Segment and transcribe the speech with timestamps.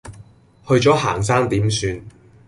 [0.67, 2.01] 去咗行山點算？